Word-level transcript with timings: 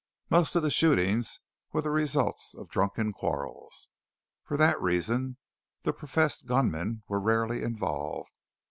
Most 0.31 0.55
of 0.55 0.63
the 0.63 0.71
shootings 0.71 1.39
were 1.71 1.83
the 1.83 1.91
results 1.91 2.55
of 2.55 2.69
drunken 2.69 3.13
quarrels. 3.13 3.87
For 4.43 4.57
that 4.57 4.81
reason 4.81 5.37
the 5.83 5.93
professed 5.93 6.47
gunmen 6.47 7.03
were 7.07 7.19
rarely 7.19 7.61
involved. 7.61 8.31